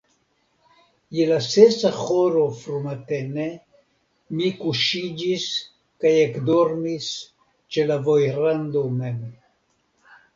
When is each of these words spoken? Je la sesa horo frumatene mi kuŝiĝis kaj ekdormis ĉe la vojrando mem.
Je 1.15 1.25
la 1.31 1.35
sesa 1.47 1.89
horo 1.97 2.45
frumatene 2.61 3.45
mi 4.39 4.47
kuŝiĝis 4.61 5.45
kaj 6.05 6.13
ekdormis 6.23 7.11
ĉe 7.77 7.85
la 7.93 7.99
vojrando 8.09 8.83
mem. 9.03 9.21